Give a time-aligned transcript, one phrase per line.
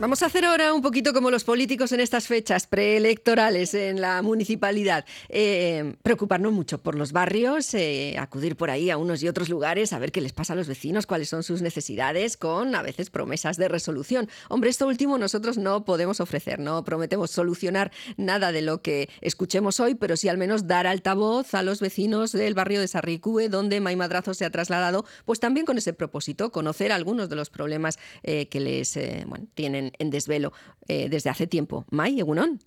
[0.00, 4.22] Vamos a hacer ahora un poquito como los políticos en estas fechas preelectorales en la
[4.22, 5.04] municipalidad.
[5.28, 9.92] Eh, preocuparnos mucho por los barrios, eh, acudir por ahí a unos y otros lugares,
[9.92, 13.10] a ver qué les pasa a los vecinos, cuáles son sus necesidades, con a veces
[13.10, 14.30] promesas de resolución.
[14.48, 19.80] Hombre, esto último nosotros no podemos ofrecer, no prometemos solucionar nada de lo que escuchemos
[19.80, 23.80] hoy, pero sí al menos dar altavoz a los vecinos del barrio de Sarricúe, donde
[23.80, 27.98] May Madrazo se ha trasladado, pues también con ese propósito, conocer algunos de los problemas
[28.22, 30.52] eh, que les bueno, tienen en, desvelo
[30.88, 31.84] eh, desde hace tiempo.
[31.90, 32.60] May, Egunon.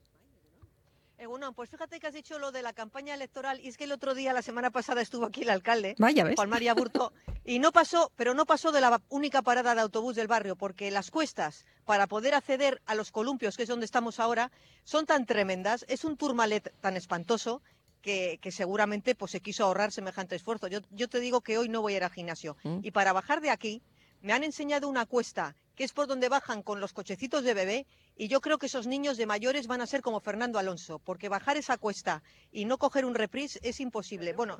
[1.17, 3.93] Egunon, pues fíjate que has dicho lo de la campaña electoral y es que el
[3.93, 5.95] otro día, la semana pasada, estuvo aquí el alcalde.
[5.97, 7.13] Juan María Burto,
[7.45, 10.91] y no pasó, pero no pasó de la única parada de autobús del barrio, porque
[10.91, 14.51] las cuestas para poder acceder a los columpios, que es donde estamos ahora,
[14.83, 17.61] son tan tremendas, es un turmalet tan espantoso
[18.01, 20.67] que, seguramente pues, se quiso ahorrar semejante esfuerzo.
[20.67, 22.57] Yo, yo te digo que hoy no voy a ir al gimnasio.
[22.63, 22.79] Mm.
[22.83, 23.81] Y para bajar de aquí,
[24.21, 27.87] me han enseñado una cuesta que es por donde bajan con los cochecitos de bebé,
[28.15, 31.29] y yo creo que esos niños de mayores van a ser como Fernando Alonso, porque
[31.29, 34.33] bajar esa cuesta y no coger un reprise es imposible.
[34.33, 34.57] Bueno,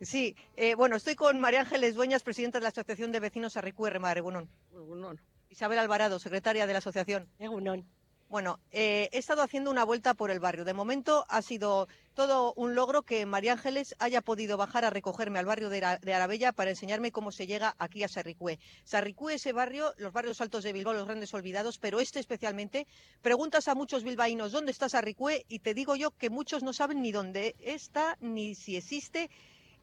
[0.00, 3.98] sí, eh, bueno, estoy con María Ángeles Dueñas, presidenta de la Asociación de Vecinos Arricue
[3.98, 4.48] Mar, Egunon.
[5.50, 7.28] Isabel Alvarado, secretaria de la asociación.
[7.38, 7.84] Egunon.
[8.28, 10.66] Bueno, eh, he estado haciendo una vuelta por el barrio.
[10.66, 15.38] De momento ha sido todo un logro que María Ángeles haya podido bajar a recogerme
[15.38, 18.58] al barrio de, Arabella para enseñarme cómo se llega aquí a Sarricue.
[18.84, 22.86] Sarricue, ese barrio, los barrios altos de Bilbao, los grandes olvidados, pero este especialmente,
[23.22, 27.00] preguntas a muchos bilbaínos dónde está Sarricue y te digo yo que muchos no saben
[27.00, 29.30] ni dónde está ni si existe.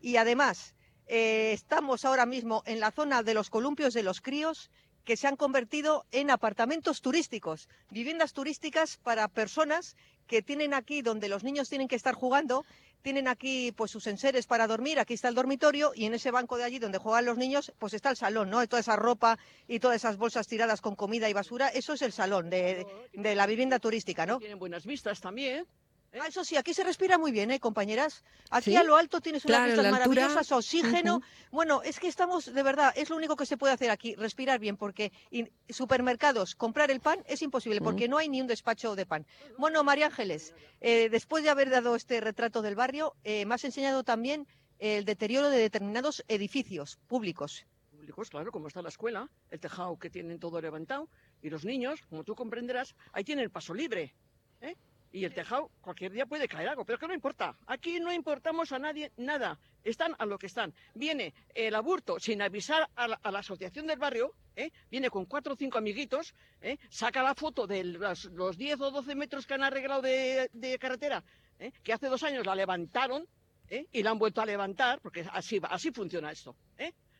[0.01, 0.75] Y además,
[1.07, 4.69] eh, estamos ahora mismo en la zona de los columpios de los críos
[5.05, 9.95] que se han convertido en apartamentos turísticos, viviendas turísticas para personas
[10.27, 12.65] que tienen aquí donde los niños tienen que estar jugando,
[13.03, 16.57] tienen aquí pues sus enseres para dormir, aquí está el dormitorio y en ese banco
[16.57, 18.67] de allí donde juegan los niños pues está el salón, ¿no?
[18.67, 22.11] toda esa ropa y todas esas bolsas tiradas con comida y basura, eso es el
[22.11, 24.39] salón de, de la vivienda turística, ¿no?
[24.39, 25.67] Tienen buenas vistas también.
[26.15, 26.19] ¿Eh?
[26.21, 28.23] Ah, eso sí, aquí se respira muy bien, ¿eh, compañeras?
[28.49, 31.21] Aquí a lo alto tienes unas vistas maravillosas, oxígeno.
[31.51, 34.57] Bueno, es que estamos, de verdad, es lo único que se puede hacer aquí, respirar
[34.57, 38.95] bien, porque en supermercados, comprar el pan es imposible, porque no hay ni un despacho
[38.95, 39.25] de pan.
[39.57, 43.65] Bueno, María Ángeles, eh, después de haber dado este retrato del barrio, eh, me has
[43.65, 44.47] enseñado también
[44.79, 47.65] el deterioro de determinados edificios públicos.
[47.91, 51.09] Públicos, claro, como está la escuela, el tejado que tienen todo levantado,
[51.41, 54.15] y los niños, como tú comprenderás, ahí tienen el paso libre.
[54.61, 54.77] ¿eh?
[55.15, 57.55] Y el tejado cualquier día puede caer algo, pero que no importa.
[57.67, 59.57] Aquí no importamos a nadie nada.
[59.81, 60.73] Están a lo que están.
[60.93, 64.71] Viene el aburto sin avisar a la, asociación del barrio, ¿eh?
[64.91, 66.77] viene con cuatro o cinco amiguitos, ¿eh?
[66.89, 71.23] saca la foto de los, los, 10 o 12 metros que han arreglado de, carretera,
[71.59, 71.71] ¿eh?
[71.81, 73.25] que hace dos años la levantaron
[73.69, 76.55] y la han vuelto a levantar, porque así, así funciona esto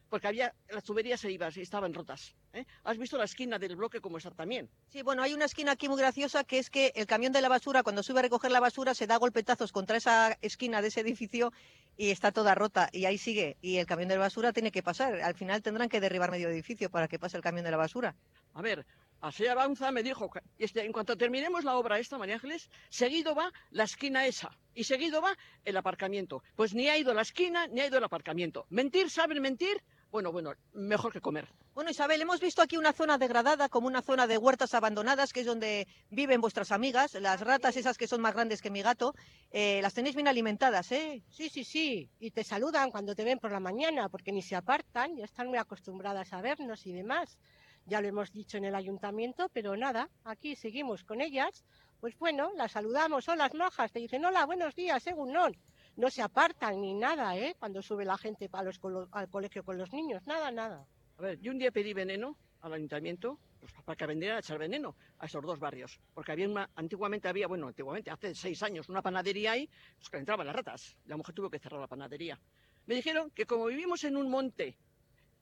[0.09, 2.35] porque había las tuberías se iban, estaban rotas.
[2.53, 2.65] ¿eh?
[2.83, 4.69] ¿Has visto la esquina del bloque como está también?
[4.89, 7.49] Sí, bueno, hay una esquina aquí muy graciosa que es que el camión de la
[7.49, 11.01] basura, cuando sube a recoger la basura, se da golpetazos contra esa esquina de ese
[11.01, 11.51] edificio
[11.97, 13.57] y está toda rota y ahí sigue.
[13.61, 15.21] Y el camión de la basura tiene que pasar.
[15.21, 18.15] Al final tendrán que derribar medio edificio para que pase el camión de la basura.
[18.53, 18.85] A ver,
[19.21, 20.29] Así avanza, me dijo,
[20.59, 24.83] este, en cuanto terminemos la obra esta, María Ángeles, seguido va la esquina esa y
[24.83, 26.43] seguido va el aparcamiento.
[26.55, 28.67] Pues ni ha ido la esquina ni ha ido el aparcamiento.
[28.69, 29.81] Mentir, saben mentir,
[30.15, 31.45] bueno, bueno, mejor que comer.
[31.73, 35.41] Bueno, Isabel, hemos visto aquí una zona degradada, como una zona de huertas abandonadas, que
[35.41, 37.15] es donde viven vuestras amigas.
[37.15, 39.13] Las ratas, esas que son más grandes que mi gato,
[39.51, 41.21] eh, las tenéis bien alimentadas, ¿eh?
[41.29, 42.09] Sí, sí, sí.
[42.17, 45.49] Y te saludan cuando te ven por la mañana, porque ni se apartan, ya están
[45.49, 47.37] muy acostumbradas a vernos y demás.
[47.85, 51.65] Ya lo hemos dicho en el ayuntamiento, pero nada, aquí seguimos con ellas.
[51.99, 55.49] Pues bueno, las saludamos, hola, mojas, te dicen, hola, buenos días, según no
[55.97, 57.55] no se apartan ni nada, ¿eh?
[57.57, 58.79] Cuando sube la gente los,
[59.11, 60.85] al colegio con los niños, nada, nada.
[61.17, 64.57] A ver, yo un día pedí veneno al ayuntamiento pues, para que vendieran a echar
[64.57, 65.99] veneno a esos dos barrios.
[66.13, 70.17] Porque había una, antiguamente había, bueno, antiguamente, hace seis años, una panadería ahí, pues que
[70.17, 70.97] entraban las ratas.
[71.05, 72.39] La mujer tuvo que cerrar la panadería.
[72.85, 74.77] Me dijeron que como vivimos en un monte,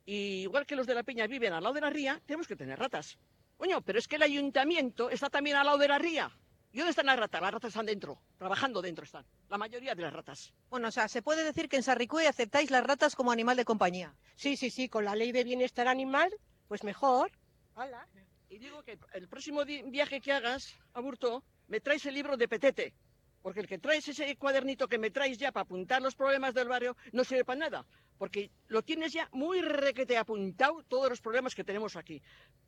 [0.05, 2.55] y igual que los de la Peña viven al lado de la ría, tenemos que
[2.55, 3.17] tener ratas.
[3.57, 6.31] Coño, pero es que el ayuntamiento está también al lado de la ría.
[6.73, 7.39] ¿Y dónde están las ratas?
[7.39, 9.23] Las ratas están dentro, trabajando dentro están.
[9.47, 10.51] La mayoría de las ratas.
[10.71, 13.63] Bueno, o sea, se puede decir que en Sarricue aceptáis las ratas como animal de
[13.63, 14.15] compañía.
[14.35, 16.33] Sí, sí, sí, con la ley de bienestar animal,
[16.67, 17.31] pues mejor.
[17.75, 18.07] Hola.
[18.49, 22.47] Y digo que el próximo viaje que hagas a Burto, me traes el libro de
[22.47, 22.95] Petete.
[23.43, 26.69] Porque el que traes ese cuadernito que me traes ya para apuntar los problemas del
[26.69, 27.85] barrio no sirve para nada.
[28.23, 32.21] Porque lo tienes ya muy requete apuntado todos los problemas que tenemos aquí.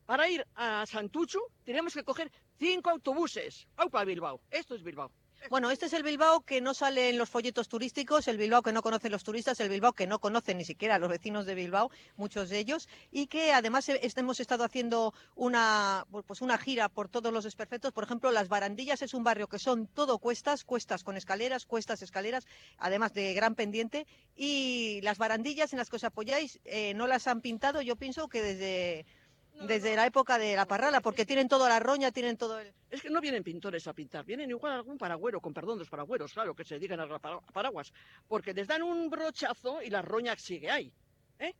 [0.04, 3.66] Para ir a Santucho tenemos que coger cinco autobuses.
[3.78, 4.42] Aupa Bilbao.
[4.50, 5.10] Esto es Bilbao.
[5.48, 8.72] Bueno, este es el Bilbao que no sale en los folletos turísticos, el Bilbao que
[8.72, 11.90] no conocen los turistas, el Bilbao que no conocen ni siquiera los vecinos de Bilbao,
[12.16, 17.08] muchos de ellos, y que además he- hemos estado haciendo una, pues una gira por
[17.08, 17.92] todos los desperfectos.
[17.92, 22.02] Por ejemplo, Las Barandillas es un barrio que son todo cuestas, cuestas con escaleras, cuestas,
[22.02, 22.44] escaleras,
[22.78, 24.06] además de gran pendiente.
[24.34, 28.26] Y las barandillas en las que os apoyáis eh, no las han pintado, yo pienso
[28.28, 29.06] que desde,
[29.62, 32.72] desde la época de la parrala, porque tienen toda la roña, tienen todo el...
[32.90, 36.32] Es que no vienen pintores a pintar, vienen igual algún paragüero, con perdón, los paragüeros,
[36.32, 37.92] claro, que se dedican a para- paraguas,
[38.28, 40.92] porque les dan un brochazo y la roña sigue ahí.
[41.38, 41.54] ¿eh?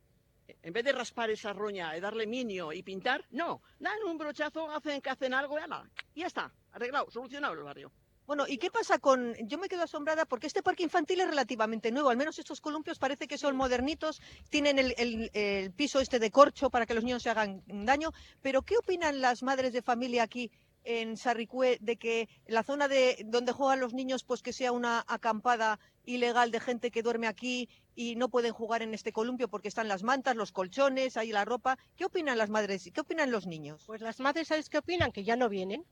[0.63, 4.69] En vez de raspar esa roña y darle minio y pintar, no, dan un brochazo,
[4.71, 7.91] hacen que hacen algo y ala, y ya está, arreglado, solucionado el barrio.
[8.27, 9.33] Bueno, ¿y qué pasa con...?
[9.47, 12.99] Yo me quedo asombrada porque este parque infantil es relativamente nuevo, al menos estos columpios
[12.99, 17.05] parece que son modernitos, tienen el, el- el piso este de corcho para que los
[17.05, 20.51] niños se hagan daño, pero ¿qué opinan las madres de familia aquí
[20.83, 25.03] en Sarricué de que la zona de donde juegan los niños pues que sea una
[25.07, 29.67] acampada ilegal de gente que duerme aquí y no pueden jugar en este columpio porque
[29.69, 31.77] están las mantas, los colchones, ahí la ropa?
[31.95, 33.83] ¿Qué opinan las madres y qué opinan los niños?
[33.85, 35.11] Pues las madres, ¿sabes qué opinan?
[35.13, 35.85] Que ya no vienen,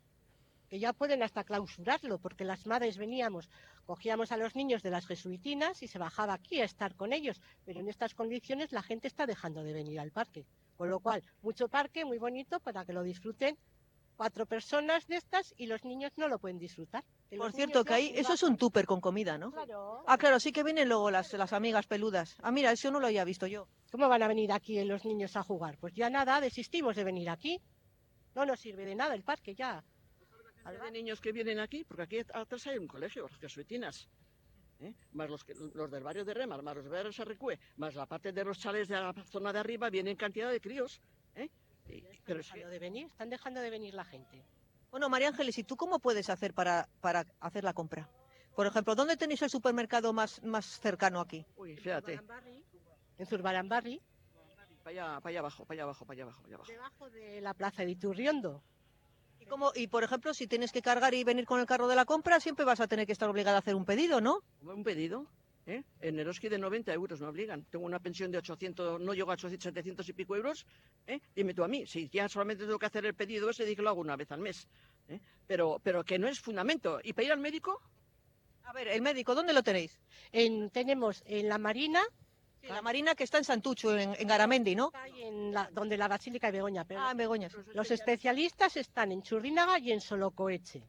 [0.75, 3.49] que ya pueden hasta clausurarlo, porque las madres veníamos,
[3.85, 7.41] cogíamos a los niños de las jesuitinas y se bajaba aquí a estar con ellos,
[7.63, 10.45] pero en estas condiciones la gente está dejando de venir al parque.
[10.75, 13.57] Con lo cual, mucho parque, muy bonito, para que lo disfruten
[14.17, 17.05] cuatro personas de estas y los niños no lo pueden disfrutar.
[17.37, 19.53] Por cierto, que ahí, eso es un tupper con comida, ¿no?
[19.53, 20.03] Claro.
[20.07, 22.35] Ah, claro, sí que vienen luego las, las amigas peludas.
[22.41, 23.69] Ah, mira, eso no lo había visto yo.
[23.93, 25.77] ¿Cómo van a venir aquí los niños a jugar?
[25.77, 27.61] Pues ya nada, desistimos de venir aquí.
[28.35, 29.81] No nos sirve de nada el parque ya.
[30.65, 34.09] De niños que vienen aquí, porque aquí atrás hay un colegio, las jesuitinas.
[34.79, 34.93] ¿eh?
[35.13, 37.93] Más los, que- los del barrio de Remar, más los de barrio de Sarricue, más
[37.95, 41.01] la parte de los chales de la zona de arriba, vienen cantidad de críos.
[41.35, 41.49] ¿eh?
[41.87, 44.43] Y- Están pero es que- dejando de venir, están dejando de venir la gente.
[44.91, 48.09] Bueno, María Ángeles, ¿y tú cómo puedes hacer para, para hacer la compra?
[48.55, 51.45] Por ejemplo, ¿dónde tenéis el supermercado más, más cercano aquí?
[51.57, 52.19] uy, fíjate,
[53.17, 54.01] En Zurbaranbarri,
[54.83, 56.71] para allá, para allá abajo, para allá abajo, para allá abajo, para allá abajo.
[56.71, 58.63] debajo de la plaza de Iturriondo.
[59.45, 61.95] Y, cómo- y, por ejemplo, si tienes que cargar y venir con el carro de
[61.95, 64.41] la compra, siempre vas a tener que estar obligada a hacer un pedido, ¿no?
[64.63, 65.27] Un pedido,
[65.67, 65.83] ¿eh?
[66.01, 67.63] En Eroski de 90 euros me obligan.
[67.69, 70.65] Tengo una pensión de 800, no llego a 800, 700 y pico euros,
[71.05, 71.19] ¿eh?
[71.35, 73.83] Dime tú a mí, si ya solamente tengo que hacer el pedido ese, di que
[73.83, 74.67] lo hago una vez al mes.
[75.09, 75.19] ¿eh?
[75.45, 76.99] Pero, pero que no es fundamento.
[77.03, 77.79] ¿Y para ir al médico?
[78.63, 79.99] A ver, el médico, ¿dónde lo tenéis?
[80.31, 82.01] En, tenemos en la Marina,
[82.67, 84.91] Sí, la Marina que está en Santucho, en, en Garamendi, ¿no?
[85.15, 87.49] y en la, donde la Basílica de Begoña, pero Ah, en Begoña.
[87.49, 87.57] sí.
[87.73, 90.83] los especialistas están en Churrínaga y en Solocoeche.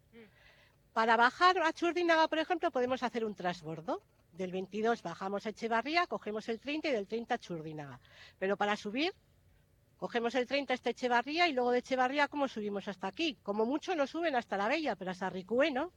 [0.92, 4.02] Para bajar a Churrínaga, por ejemplo, podemos hacer un transbordo.
[4.32, 8.00] Del 22 bajamos a Echevarría, cogemos el 30 y del 30 a Churrínaga.
[8.38, 9.14] Pero para subir,
[9.98, 13.38] cogemos el 30 hasta Echevarría y luego de Echevarría, ¿cómo subimos hasta aquí?
[13.42, 15.90] Como mucho nos suben hasta la Bella, pero hasta Ricue, ¿no?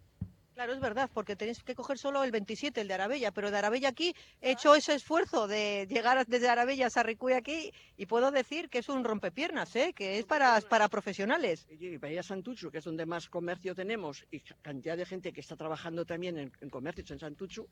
[0.60, 3.58] Claro, es verdad, porque tenéis que coger solo el 27, el de Arabella, pero de
[3.58, 8.30] Arabella aquí he hecho ese esfuerzo de llegar desde Arabella a Sarricuy aquí y puedo
[8.30, 9.94] decir que es un rompepiernas, ¿eh?
[9.96, 11.66] que es para, para profesionales.
[11.70, 15.06] Y para ir a Santuchu, que es donde más comercio tenemos, y ca- cantidad de
[15.06, 17.66] gente que está trabajando también en, en comercios en Santuchu,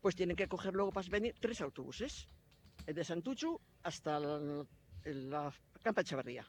[0.00, 2.26] pues tienen que coger luego para venir tres autobuses.
[2.88, 6.44] El de Santuchu hasta el- la Campa Echeverría.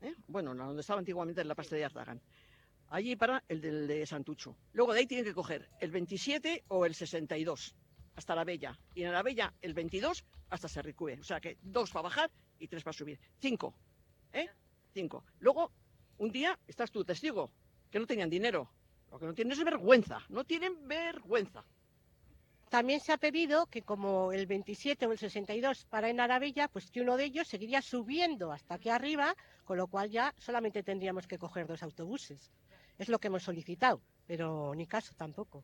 [0.00, 0.14] ¿eh?
[0.26, 2.22] Bueno, la- donde estaba antiguamente en la pastelería de Artagan.
[2.94, 4.54] Allí para el del de Santuchu.
[4.72, 7.74] Luego de ahí tienen que coger el 27 o el 62
[8.14, 8.78] hasta la Bella.
[8.94, 11.18] Y en la Bella el 22 hasta Serricue.
[11.18, 13.18] O sea que dos para bajar y tres para subir.
[13.40, 13.74] Cinco.
[14.32, 14.48] ¿Eh?
[14.92, 15.24] Cinco.
[15.40, 15.72] Luego,
[16.18, 17.50] un día estás tú testigo,
[17.90, 18.70] que no tenían dinero.
[19.10, 20.20] Lo que no tienen es vergüenza.
[20.28, 21.64] No tienen vergüenza.
[22.74, 26.90] También se ha pedido que como el 27 o el 62 para en Arabella, pues
[26.90, 31.28] que uno de ellos seguiría subiendo hasta aquí arriba, con lo cual ya solamente tendríamos
[31.28, 32.50] que coger dos autobuses.
[32.98, 35.62] Es lo que hemos solicitado, pero ni caso tampoco.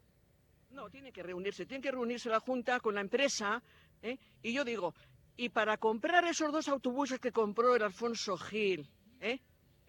[0.70, 3.60] No, tiene que reunirse, tiene que reunirse la Junta con la empresa.
[4.02, 4.16] ¿eh?
[4.40, 4.94] Y yo digo,
[5.36, 8.88] y para comprar esos dos autobuses que compró el Alfonso Gil,
[9.20, 9.40] ¿eh?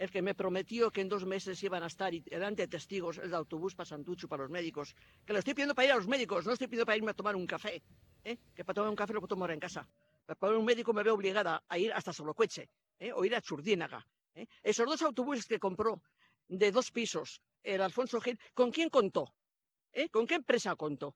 [0.01, 3.19] El que me prometió que en dos meses iban a estar y delante de testigos
[3.19, 5.95] el de autobús para Santucho, para los médicos, que lo estoy pidiendo para ir a
[5.97, 7.83] los médicos, no estoy pidiendo para irme a tomar un café,
[8.23, 8.37] ¿eh?
[8.55, 9.87] que para tomar un café lo puedo tomar en casa.
[10.25, 12.67] Pero para un médico me veo obligada a ir hasta Solocueche,
[12.97, 13.13] ¿eh?
[13.13, 14.03] o ir a Churdínaga.
[14.33, 14.47] ¿eh?
[14.63, 16.01] Esos dos autobuses que compró
[16.47, 19.35] de dos pisos el Alfonso Gil, ¿con quién contó?
[20.09, 21.15] ¿Con qué empresa contó?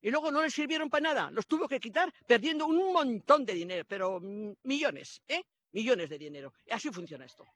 [0.00, 3.52] Y luego no les sirvieron para nada, los tuvo que quitar perdiendo un montón de
[3.52, 5.42] dinero, pero millones, ¿eh?
[5.72, 6.54] Millones de dinero.
[6.64, 7.46] Y así funciona esto.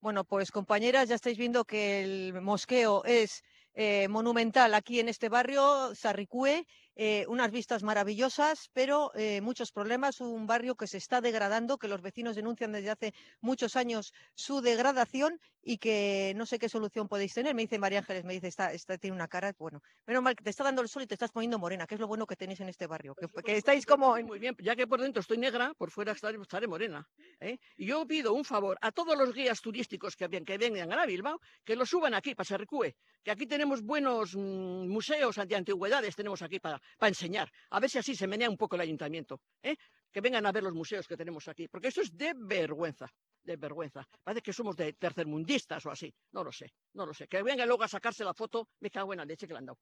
[0.00, 3.42] Bueno, pues compañeras, ya estáis viendo que el mosqueo es
[3.74, 6.64] eh, monumental aquí en este barrio, Sarricue.
[6.98, 11.88] Eh, unas vistas maravillosas, pero eh, muchos problemas, un barrio que se está degradando, que
[11.88, 17.08] los vecinos denuncian desde hace muchos años su degradación y que no sé qué solución
[17.08, 17.54] podéis tener.
[17.54, 20.42] Me dice María Ángeles, me dice, está, está, tiene una cara, bueno, menos mal que
[20.42, 22.36] te está dando el sol y te estás poniendo morena, que es lo bueno que
[22.36, 24.16] tenéis en este barrio, que, que estáis como...
[24.22, 27.08] Muy bien, ya que por dentro estoy negra, por fuera estaré, estaré morena.
[27.38, 27.58] ¿eh?
[27.76, 31.40] Y yo pido un favor a todos los guías turísticos que, que vengan a Bilbao,
[31.64, 36.42] que lo suban aquí para Serricue, que aquí tenemos buenos mmm, museos de antigüedades, tenemos
[36.42, 37.50] aquí para, para, enseñar.
[37.70, 39.40] A ver si así se menea un poco el ayuntamiento.
[39.62, 39.76] ¿eh?
[40.10, 43.10] Que vengan a ver los museos que tenemos aquí, porque esto es de vergüenza
[43.48, 44.06] de vergüenza.
[44.22, 46.14] Parece que somos de tercermundistas o así.
[46.32, 47.26] No lo sé, no lo sé.
[47.26, 49.66] Que venga luego a sacarse la foto, me cago en la leche que le han
[49.66, 49.78] dado.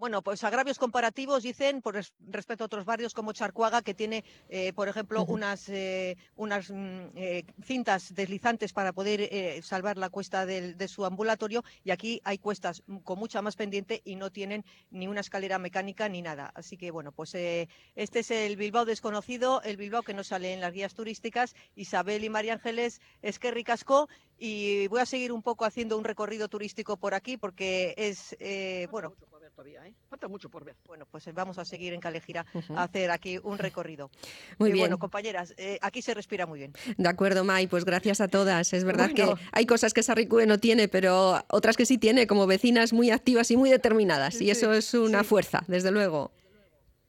[0.00, 4.72] Bueno, pues agravios comparativos dicen por respecto a otros barrios como Charcuaga, que tiene, eh,
[4.72, 5.34] por ejemplo, uh -huh.
[5.34, 10.88] unas, eh, unas mm, eh, cintas deslizantes para poder eh, salvar la cuesta del, de
[10.88, 15.20] su ambulatorio, y aquí hay cuestas con mucha más pendiente y no tienen ni una
[15.20, 16.50] escalera mecánica ni nada.
[16.54, 20.54] Así que, bueno, pues eh, este es el Bilbao desconocido, el Bilbao que no sale
[20.54, 21.54] en las guías turísticas.
[21.76, 26.04] Isabel y María Ángeles, es que ricasco, y voy a seguir un poco haciendo un
[26.04, 29.12] recorrido turístico por aquí porque es, eh, bueno
[29.60, 29.94] todavía, ¿eh?
[30.08, 30.76] Falta mucho por ver.
[30.86, 32.78] Bueno, pues vamos a seguir en Calejira uh -huh.
[32.78, 34.10] a hacer aquí un recorrido.
[34.58, 34.84] Muy y bien.
[34.84, 36.72] Bueno, compañeras, eh, aquí se respira muy bien.
[36.96, 38.72] De acuerdo, May, pues gracias a todas.
[38.72, 39.36] Es verdad Bueno.
[39.36, 43.10] que hay cosas que Sarricue no tiene, pero otras que sí tiene, como vecinas muy
[43.10, 44.36] activas y muy determinadas.
[44.36, 45.26] Sí, y eso es una sí.
[45.26, 46.32] fuerza, desde luego.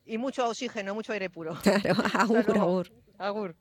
[0.05, 1.57] Y mucho oxígeno, mucho aire puro.
[1.63, 2.91] Claro, agur, agur.
[3.17, 3.55] Agur.